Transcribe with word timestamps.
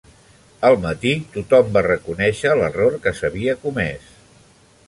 Al 0.69 0.77
matí, 0.85 1.11
tothom 1.35 1.69
va 1.77 1.85
reconèixer 1.87 2.57
l'error 2.63 2.99
que 3.05 3.17
s'havia 3.21 3.59
comès. 3.67 4.13